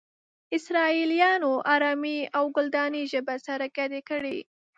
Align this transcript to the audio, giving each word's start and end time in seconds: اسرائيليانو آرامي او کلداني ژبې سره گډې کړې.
اسرائيليانو 0.57 1.51
آرامي 1.75 2.17
او 2.37 2.45
کلداني 2.55 3.01
ژبې 3.11 3.37
سره 3.47 3.65
گډې 3.77 4.01
کړې. 4.09 4.37